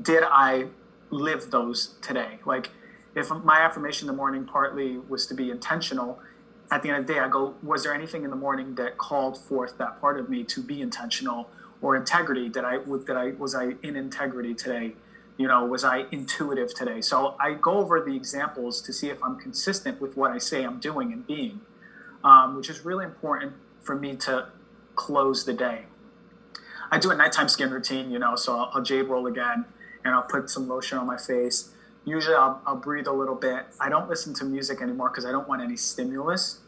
[0.01, 0.69] did I
[1.11, 2.39] live those today?
[2.45, 2.71] Like,
[3.15, 6.19] if my affirmation in the morning partly was to be intentional,
[6.71, 8.99] at the end of the day, I go, was there anything in the morning that
[8.99, 11.49] called forth that part of me to be intentional
[11.81, 12.49] or integrity?
[12.49, 14.95] Did I, did I, was I in integrity today?
[15.37, 17.01] You know, was I intuitive today?
[17.01, 20.65] So I go over the examples to see if I'm consistent with what I say
[20.65, 21.61] I'm doing and being,
[22.25, 23.53] um, which is really important
[23.85, 24.49] for me to
[24.97, 25.85] close the day.
[26.91, 29.65] I do a nighttime skin routine, you know, so I'll, I'll jade roll again
[30.05, 33.67] and I'll put some lotion on my face usually I'll, I'll breathe a little bit.
[33.81, 36.61] I don't listen to music anymore because I don't want any stimulus.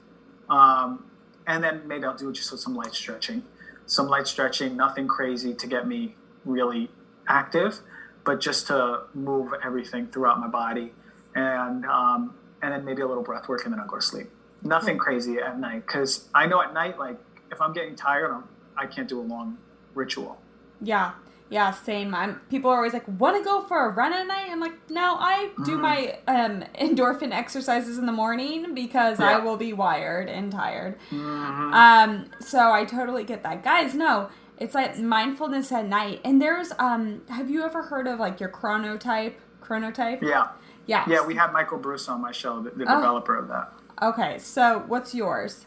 [0.48, 1.04] Um,
[1.46, 3.42] and then maybe I'll do just some light stretching,
[3.86, 6.90] some light stretching, nothing crazy to get me really
[7.28, 7.80] active,
[8.24, 10.92] but just to move everything throughout my body,
[11.34, 14.28] and um, and then maybe a little breath work, and then I'll go to sleep.
[14.62, 17.18] Nothing crazy at night because I know at night, like
[17.50, 18.44] if I'm getting tired, I'm,
[18.76, 19.58] I can't do a long
[19.94, 20.40] ritual.
[20.80, 21.12] Yeah,
[21.48, 22.14] yeah, same.
[22.14, 24.90] I'm people are always like, "Want to go for a run at night?" I'm like,
[24.90, 25.80] "No, I do mm-hmm.
[25.80, 29.36] my um, endorphin exercises in the morning because yeah.
[29.36, 31.72] I will be wired and tired." Mm-hmm.
[31.72, 33.94] Um, so I totally get that, guys.
[33.94, 36.20] No, it's like mindfulness at night.
[36.24, 39.34] And there's um, have you ever heard of like your chronotype?
[39.62, 40.22] Chronotype?
[40.22, 40.48] Yeah.
[40.86, 41.04] Yeah.
[41.08, 42.96] Yeah, we had Michael Breus on my show, the, the oh.
[42.96, 43.72] developer of that.
[44.02, 45.64] Okay, so what's yours?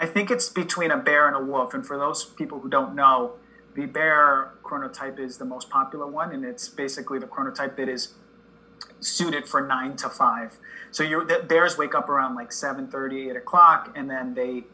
[0.00, 1.72] I think it's between a bear and a wolf.
[1.72, 3.34] And for those people who don't know,
[3.74, 8.14] the bear chronotype is the most popular one, and it's basically the chronotype that is
[8.98, 10.56] suited for nine to five.
[10.90, 14.64] So you the bears wake up around like 7 30, 8 o'clock, and then they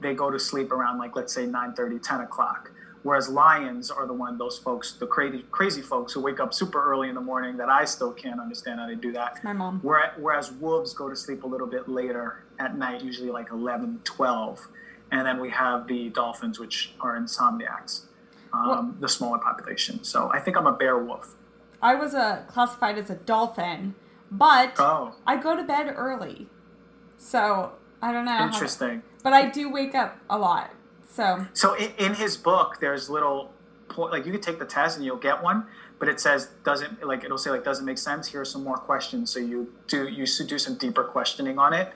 [0.00, 2.72] they go to sleep around like let's say 9 30, 10 o'clock.
[3.02, 6.82] Whereas lions are the one those folks, the crazy crazy folks who wake up super
[6.82, 9.42] early in the morning that I still can't understand how they do that.
[9.44, 9.80] My mom.
[9.82, 14.68] Whereas wolves go to sleep a little bit later at night, usually like 11, 12.
[15.10, 18.02] And then we have the dolphins, which are insomniacs
[18.52, 20.04] um, the smaller population.
[20.04, 21.34] So I think I'm a bear wolf.
[21.80, 23.94] I was uh, classified as a dolphin,
[24.30, 25.14] but oh.
[25.26, 26.48] I go to bed early.
[27.16, 28.44] So I don't know.
[28.44, 29.02] Interesting.
[29.22, 30.70] but I do wake up a lot.
[31.08, 33.52] So So in, in his book, there's little
[33.88, 35.66] point like you could take the test and you'll get one,
[35.98, 38.28] but it says doesn't like it'll say like doesn't make sense.
[38.28, 39.30] Here are some more questions.
[39.30, 41.92] So you do you should do some deeper questioning on it.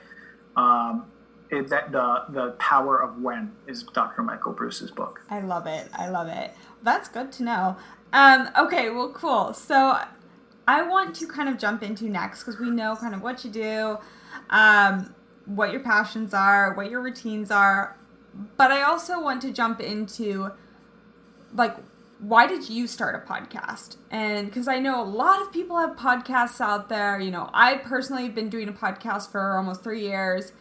[0.56, 1.06] Um,
[1.50, 4.22] it, that the the power of when is Dr.
[4.22, 5.20] Michael Breus's book.
[5.28, 5.88] I love it.
[5.92, 6.52] I love it.
[6.82, 7.76] That's good to know.
[8.12, 9.54] Um, okay, well, cool.
[9.54, 9.98] So
[10.66, 13.50] I want to kind of jump into next because we know kind of what you
[13.50, 13.98] do,
[14.50, 15.14] um,
[15.46, 17.96] what your passions are, what your routines are,
[18.56, 20.50] but I also want to jump into
[21.54, 21.76] like
[22.22, 23.96] why did you start a podcast?
[24.08, 27.18] And because I know a lot of people have podcasts out there.
[27.18, 30.52] You know, I personally have been doing a podcast for almost three years.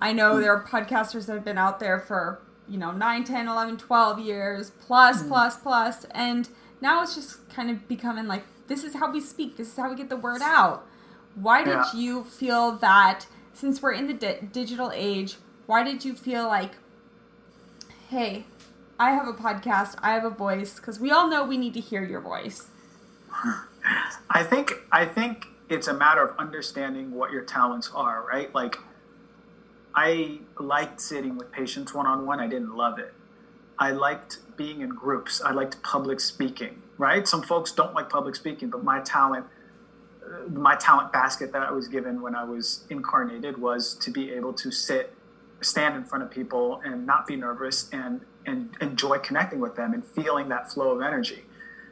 [0.00, 3.48] I know there are podcasters that have been out there for, you know, 9, 10,
[3.48, 5.28] 11, 12 years, plus, mm.
[5.28, 6.48] plus, plus, and
[6.80, 9.90] now it's just kind of becoming like, this is how we speak, this is how
[9.90, 10.86] we get the word out.
[11.34, 11.92] Why did yeah.
[11.94, 16.72] you feel that, since we're in the di- digital age, why did you feel like,
[18.10, 18.44] hey,
[18.98, 21.80] I have a podcast, I have a voice, because we all know we need to
[21.80, 22.66] hear your voice.
[24.30, 28.52] I think I think it's a matter of understanding what your talents are, right?
[28.52, 28.78] Like
[29.94, 32.40] I liked sitting with patients one on one.
[32.40, 33.14] I didn't love it.
[33.78, 35.40] I liked being in groups.
[35.40, 37.26] I liked public speaking, right?
[37.28, 39.46] Some folks don't like public speaking, but my talent
[40.48, 44.52] my talent basket that I was given when I was incarnated was to be able
[44.54, 45.14] to sit
[45.60, 49.92] stand in front of people and not be nervous and and enjoy connecting with them
[49.92, 51.44] and feeling that flow of energy.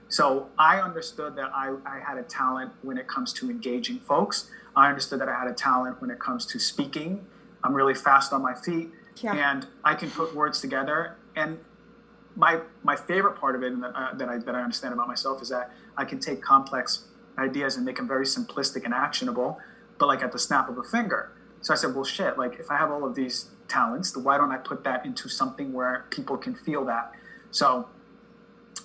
[0.08, 4.50] So I understood that I, I had a talent when it comes to engaging folks.
[4.74, 7.26] I understood that I had a talent when it comes to speaking.
[7.62, 8.90] I'm really fast on my feet
[9.22, 9.34] yeah.
[9.34, 11.16] and I can put words together.
[11.36, 11.58] And
[12.36, 15.08] my my favorite part of it and that, uh, that I that I understand about
[15.08, 17.04] myself is that I can take complex
[17.38, 19.58] ideas and make them very simplistic and actionable,
[19.98, 21.32] but like at the snap of a finger.
[21.60, 24.52] So I said, well, shit, like if I have all of these talents, why don't
[24.52, 27.12] I put that into something where people can feel that?
[27.50, 27.88] So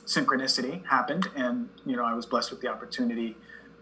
[0.05, 3.35] synchronicity happened, and you know I was blessed with the opportunity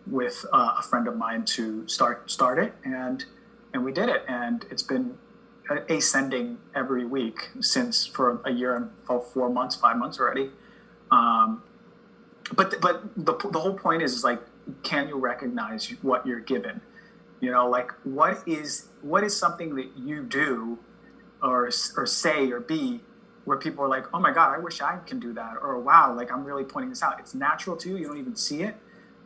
[0.08, 3.26] with uh, a friend of mine to start start it, and
[3.74, 5.18] and we did it, and it's been
[5.90, 8.90] ascending every week since for a year and
[9.34, 10.50] four months, five months already.
[11.12, 11.64] Um,
[12.56, 14.42] but but the, the whole point is, is like,
[14.84, 16.82] can you recognize what you're given?
[17.40, 20.80] You know, like what is what is something that you do,
[21.42, 23.02] or or say or be
[23.46, 25.56] where people are like, oh my God, I wish I can do that.
[25.62, 27.20] Or wow, like I'm really pointing this out.
[27.20, 27.98] It's natural to you.
[27.98, 28.76] You don't even see it.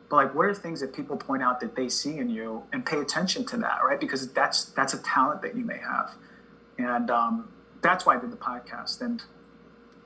[0.09, 2.85] But like, what are things that people point out that they see in you and
[2.85, 3.99] pay attention to that, right?
[3.99, 6.11] Because that's, that's a talent that you may have.
[6.77, 7.51] And um,
[7.81, 9.01] that's why I did the podcast.
[9.01, 9.23] And,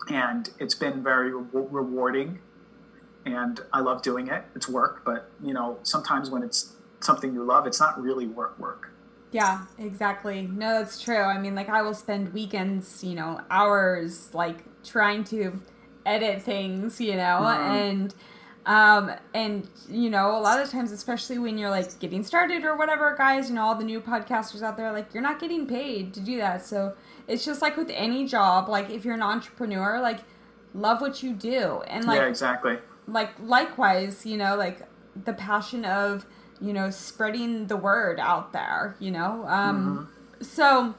[0.10, 2.39] and it's been very re- rewarding
[3.26, 4.43] and I love doing it.
[4.56, 8.58] It's work, but you know, sometimes when it's something you love, it's not really work
[8.58, 8.91] work.
[9.32, 10.48] Yeah, exactly.
[10.48, 11.18] No, that's true.
[11.18, 15.62] I mean, like I will spend weekends, you know, hours like trying to
[16.06, 17.72] edit things, you know, mm-hmm.
[17.72, 18.15] and
[18.65, 22.76] um and you know, a lot of times especially when you're like getting started or
[22.76, 26.13] whatever, guys, you know, all the new podcasters out there like you're not getting paid
[26.15, 26.65] to do that.
[26.65, 26.96] So,
[27.28, 30.22] it's just like with any job, like if you're an entrepreneur, like
[30.74, 31.84] love what you do.
[31.88, 32.80] And like Yeah, exactly.
[33.08, 34.82] Like likewise, you know, like
[35.24, 36.26] the passion of
[36.62, 39.45] you know, spreading the word out there, you know?
[39.48, 40.43] Um, mm-hmm.
[40.43, 40.95] So,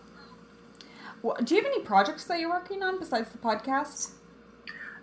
[1.44, 4.12] do you have any projects that you're working on besides the podcast?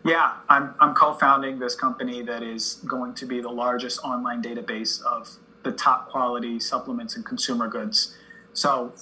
[0.04, 4.42] Yeah, I'm, I'm co founding this company that is going to be the largest online
[4.42, 8.16] database of the top quality supplements and consumer goods.
[8.54, 8.94] So,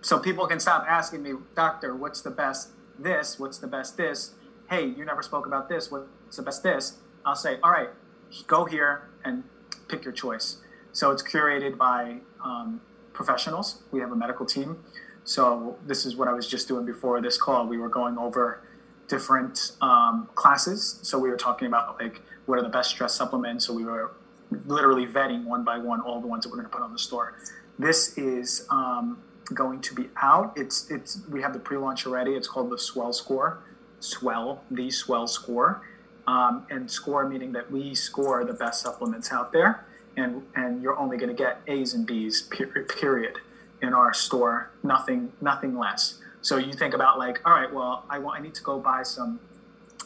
[0.00, 3.38] so people can stop asking me, Doctor, what's the best this?
[3.38, 4.32] What's the best this?
[4.68, 5.90] Hey, you never spoke about this.
[5.90, 6.98] What's the best this?
[7.24, 7.90] I'll say, all right,
[8.46, 9.44] go here and
[9.88, 10.56] pick your choice.
[10.92, 12.80] So it's curated by um,
[13.12, 13.82] professionals.
[13.90, 14.78] We have a medical team.
[15.24, 17.66] So this is what I was just doing before this call.
[17.66, 18.62] We were going over
[19.08, 20.98] different um, classes.
[21.02, 23.66] So we were talking about like what are the best stress supplements.
[23.66, 24.12] So we were
[24.66, 26.98] literally vetting one by one all the ones that we're going to put on the
[26.98, 27.38] store.
[27.78, 29.22] This is um,
[29.54, 30.52] going to be out.
[30.56, 32.32] It's it's we have the pre-launch already.
[32.32, 33.62] It's called the Swell Score.
[34.00, 35.82] Swell, the Swell Score,
[36.26, 40.98] um, and score meaning that we score the best supplements out there and and you're
[40.98, 43.38] only going to get A's and B's period
[43.80, 46.18] in our store, nothing nothing less.
[46.40, 49.02] So you think about like, all right, well, I want I need to go buy
[49.02, 49.40] some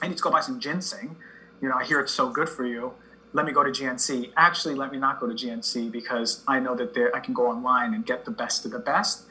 [0.03, 1.17] I need to go buy some ginseng.
[1.61, 2.93] You know, I hear it's so good for you.
[3.33, 4.33] Let me go to GNC.
[4.37, 7.49] Actually, let me not go to GNC because I know that there I can go
[7.49, 9.25] online and get the best of the best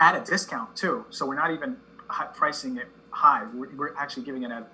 [0.00, 1.04] at a discount too.
[1.10, 1.76] So we're not even
[2.34, 3.44] pricing it high.
[3.54, 4.68] We're, we're actually giving it at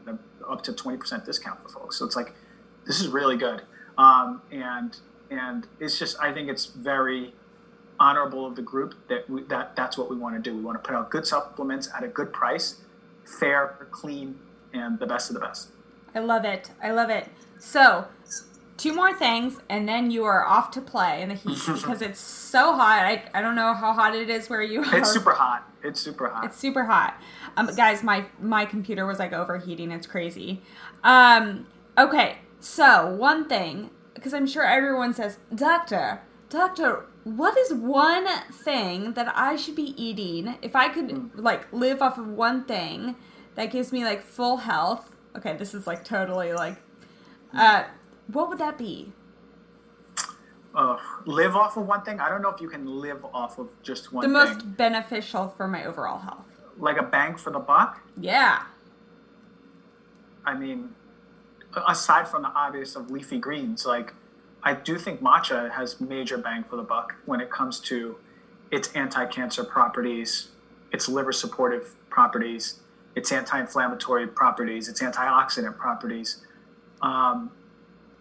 [0.49, 1.99] up to 20% discount for folks.
[1.99, 2.35] So it's like,
[2.87, 3.63] this is really good.
[3.97, 4.97] Um, and
[5.33, 7.35] and it's just I think it's very
[7.99, 10.57] honorable of the group that we, that that's what we want to do.
[10.57, 12.81] We want to put out good supplements at a good price,
[13.41, 14.39] fair, clean,
[14.73, 15.71] and the best of the best.
[16.15, 16.71] I love it.
[16.83, 17.29] I love it.
[17.59, 18.07] So,
[18.77, 22.21] two more things, and then you are off to play in the heat because it's
[22.21, 23.05] so hot.
[23.05, 24.99] I, I don't know how hot it is where you are.
[24.99, 25.69] It's super hot.
[25.83, 26.45] It's super hot.
[26.45, 27.21] It's super hot.
[27.57, 29.91] Um, guys, my my computer was like overheating.
[29.91, 30.63] It's crazy.
[31.03, 31.67] Um,
[31.97, 39.15] okay, so one thing because I'm sure everyone says, Doctor, Doctor, what is one thing
[39.15, 41.31] that I should be eating if I could mm.
[41.35, 43.17] like live off of one thing
[43.55, 45.11] that gives me like full health?
[45.37, 46.77] Okay, this is like totally like,
[47.55, 47.85] uh,
[48.27, 49.13] what would that be?
[50.75, 50.97] Uh,
[51.27, 52.19] live off of one thing?
[52.21, 54.23] I don't know if you can live off of just one.
[54.23, 54.55] The thing.
[54.55, 56.47] most beneficial for my overall health.
[56.79, 58.01] Like a bang for the buck?
[58.19, 58.65] Yeah.
[60.45, 60.91] I mean,
[61.77, 64.13] aside from the obvious of leafy greens, like
[64.63, 68.17] I do think matcha has major bang for the buck when it comes to
[68.71, 70.49] its anti-cancer properties,
[70.93, 72.81] its liver supportive properties,
[73.15, 76.45] its anti-inflammatory properties, its antioxidant properties.
[77.03, 77.51] Um,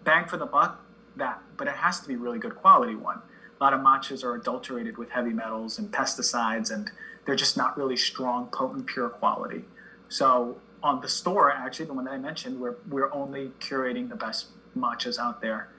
[0.03, 0.83] bang for the buck,
[1.15, 3.21] that, but it has to be really good quality one.
[3.59, 6.89] A lot of matchas are adulterated with heavy metals and pesticides, and
[7.25, 9.65] they're just not really strong, potent, pure quality.
[10.09, 14.15] So on the store, actually, the one that I mentioned, we're we're only curating the
[14.15, 15.69] best matchas out there.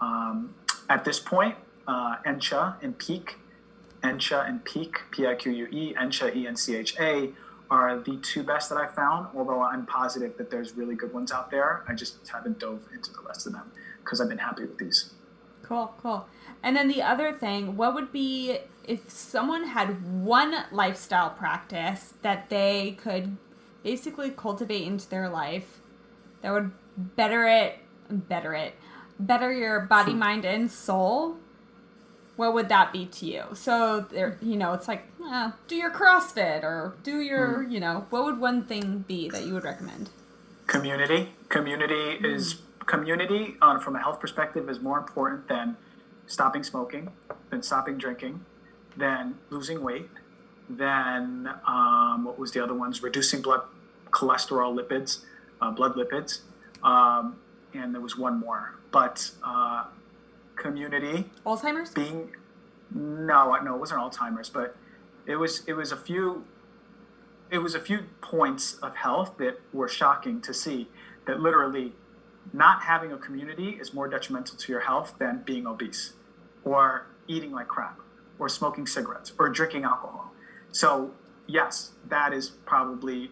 [0.00, 0.54] Um,
[0.88, 1.56] at this point,
[1.86, 3.36] uh, Encha and Pique,
[4.02, 7.30] Encha and Pique, P-I-Q-U-E, Encha, E-N-C-H-A,
[7.70, 9.28] are the two best that I found.
[9.34, 13.12] Although I'm positive that there's really good ones out there, I just haven't dove into
[13.12, 13.70] the rest of them
[14.02, 15.12] because I've been happy with these.
[15.62, 16.26] Cool, cool.
[16.62, 22.48] And then the other thing, what would be if someone had one lifestyle practice that
[22.48, 23.36] they could
[23.82, 25.80] basically cultivate into their life
[26.42, 27.78] that would better it,
[28.10, 28.74] better it,
[29.18, 30.18] better your body, hmm.
[30.18, 31.36] mind, and soul?
[32.36, 33.44] What would that be to you?
[33.54, 37.72] So there, you know, it's like eh, do your CrossFit or do your, mm.
[37.72, 40.10] you know, what would one thing be that you would recommend?
[40.68, 41.30] Community.
[41.48, 42.24] Community mm.
[42.24, 45.76] is community uh, from a health perspective is more important than
[46.28, 47.10] stopping smoking,
[47.50, 48.44] than stopping drinking,
[48.96, 50.08] than losing weight,
[50.68, 53.02] than um, what was the other ones?
[53.02, 53.62] Reducing blood
[54.10, 55.20] cholesterol lipids,
[55.60, 56.40] uh, blood lipids,
[56.82, 57.38] um,
[57.74, 58.74] and there was one more.
[58.90, 59.84] But uh,
[60.56, 62.34] community, Alzheimer's, being
[62.94, 64.76] no, no, it wasn't Alzheimer's, but
[65.26, 66.44] it was it was a few
[67.50, 70.88] it was a few points of health that were shocking to see
[71.26, 71.92] that literally
[72.52, 76.14] not having a community is more detrimental to your health than being obese
[76.64, 78.00] or eating like crap
[78.38, 80.27] or smoking cigarettes or drinking alcohol.
[80.72, 81.12] So,
[81.46, 83.30] yes, that is probably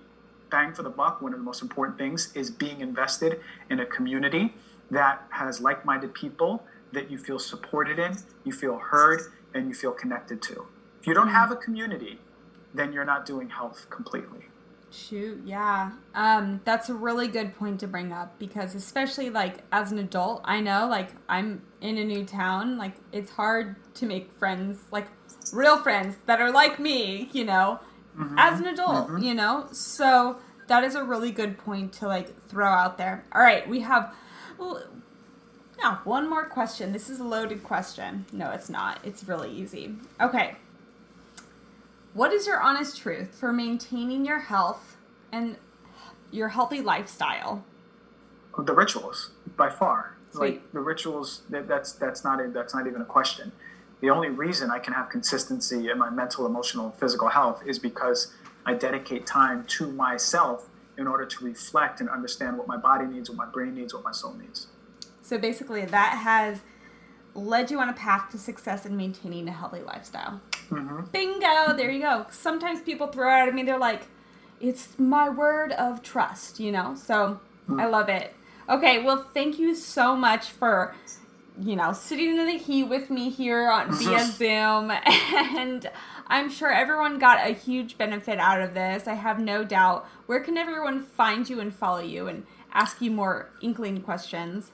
[0.51, 1.21] bang for the buck.
[1.21, 4.55] One of the most important things is being invested in a community
[4.91, 9.21] that has like minded people that you feel supported in, you feel heard,
[9.55, 10.67] and you feel connected to.
[11.01, 12.21] If you don't have a community,
[12.73, 14.47] then you're not doing health completely.
[14.91, 15.93] Shoot, yeah.
[16.15, 20.43] Um, that's a really good point to bring up because especially like as an adult,
[20.45, 25.09] I know like I'm in a new town, like it's hard to make friends, like
[25.53, 27.81] real friends that are like me, you know,
[28.19, 28.37] mm-hmm.
[28.39, 29.23] as an adult, mm-hmm.
[29.23, 29.69] you know?
[29.73, 33.25] So that is a really good point to like throw out there.
[33.33, 34.15] All right, we have
[34.59, 34.83] well,
[35.79, 36.93] now one more question.
[36.93, 38.25] This is a loaded question.
[38.33, 39.01] No, it's not.
[39.05, 39.97] It's really easy.
[40.21, 40.57] Okay.
[42.17, 44.97] What is your honest truth for maintaining your health
[45.31, 45.57] and
[46.31, 47.63] your healthy lifestyle?
[48.57, 50.17] The rituals, by far.
[50.31, 50.41] Sweet.
[50.41, 53.53] Like the rituals, that, that's that's not a, that's not even a question.
[54.01, 58.33] The only reason I can have consistency in my mental, emotional, physical health is because
[58.65, 63.29] I dedicate time to myself in order to reflect and understand what my body needs,
[63.29, 64.69] what my brain needs, what my soul needs.
[65.21, 66.63] So basically, that has
[67.35, 70.41] led you on a path to success in maintaining a healthy lifestyle.
[70.71, 71.07] Mm-hmm.
[71.13, 71.77] Bingo!
[71.77, 72.27] There you go.
[72.31, 74.09] Sometimes people throw out at me, they're like,
[74.61, 76.95] it's my word of trust, you know?
[76.95, 77.81] So mm-hmm.
[77.81, 78.35] I love it.
[78.69, 80.95] Okay, well, thank you so much for,
[81.61, 84.93] you know, sitting in the heat with me here on via Zoom.
[85.57, 85.89] And
[86.27, 89.07] I'm sure everyone got a huge benefit out of this.
[89.07, 90.07] I have no doubt.
[90.27, 94.73] Where can everyone find you and follow you and ask you more inkling questions?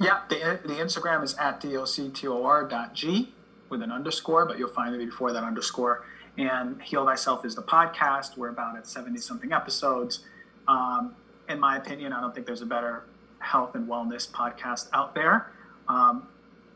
[0.00, 3.34] Yeah, the, the Instagram is at doctor.g
[3.70, 6.04] with an underscore, but you'll find it before that underscore.
[6.36, 8.36] And Heal Thyself is the podcast.
[8.36, 10.20] We're about at 70 something episodes.
[10.66, 11.14] Um,
[11.48, 13.04] in my opinion, I don't think there's a better
[13.40, 15.50] health and wellness podcast out there.
[15.88, 16.28] Um,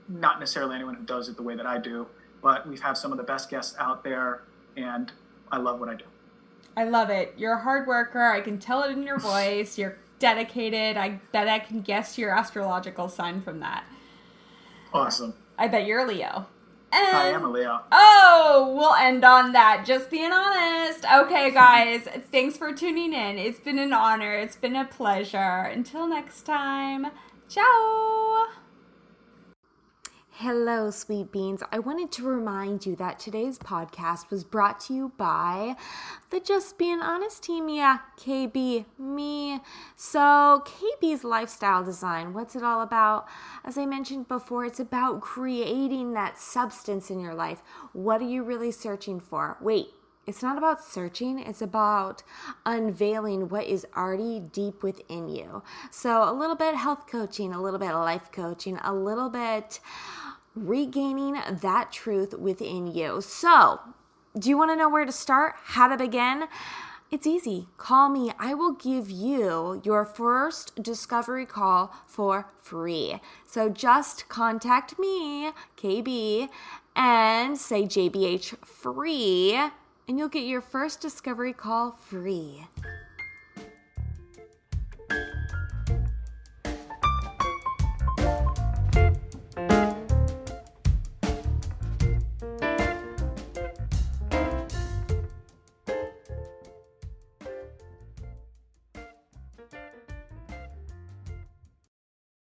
[0.08, 2.06] not necessarily anyone who does it the way that I do,
[2.42, 4.42] but we've had some of the best guests out there,
[4.76, 5.12] and
[5.50, 6.04] I love what I do.
[6.76, 7.34] I love it.
[7.36, 8.22] You're a hard worker.
[8.22, 9.78] I can tell it in your voice.
[9.78, 10.96] You're dedicated.
[10.96, 13.84] I bet I can guess your astrological sign from that.
[14.92, 15.34] Awesome.
[15.58, 16.46] I bet you're Leo.
[16.92, 17.80] And, I am Leo.
[17.90, 19.84] Oh, we'll end on that.
[19.86, 21.06] Just being honest.
[21.10, 23.38] Okay, guys, thanks for tuning in.
[23.38, 24.32] It's been an honor.
[24.34, 25.38] It's been a pleasure.
[25.38, 27.06] Until next time,
[27.48, 28.11] ciao.
[30.42, 31.62] Hello, sweet beans.
[31.70, 35.76] I wanted to remind you that today's podcast was brought to you by
[36.30, 37.68] the Just Being Honest team.
[37.68, 39.60] Yeah, KB, me.
[39.94, 43.28] So, KB's lifestyle design, what's it all about?
[43.64, 47.62] As I mentioned before, it's about creating that substance in your life.
[47.92, 49.56] What are you really searching for?
[49.60, 49.90] Wait,
[50.26, 52.24] it's not about searching, it's about
[52.66, 55.62] unveiling what is already deep within you.
[55.92, 59.78] So, a little bit health coaching, a little bit life coaching, a little bit
[60.54, 63.20] regaining that truth within you.
[63.20, 63.80] So,
[64.38, 65.54] do you want to know where to start?
[65.62, 66.44] How to begin?
[67.10, 67.68] It's easy.
[67.76, 68.32] Call me.
[68.38, 73.20] I will give you your first discovery call for free.
[73.46, 76.48] So just contact me, KB,
[76.96, 79.60] and say JBH free,
[80.08, 82.66] and you'll get your first discovery call free.